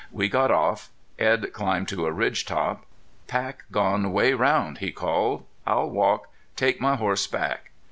We 0.11 0.29
got 0.29 0.49
off. 0.49 0.89
Edd 1.19 1.53
climbed 1.53 1.87
to 1.89 2.07
a 2.07 2.11
ridge 2.11 2.45
top. 2.47 2.87
"Pack 3.27 3.65
gone 3.71 4.11
way 4.11 4.33
round," 4.33 4.79
he 4.79 4.91
called. 4.91 5.45
"I'll 5.67 5.91
walk. 5.91 6.27
Take 6.55 6.81
my 6.81 6.95
horse 6.95 7.27
back." 7.27 7.69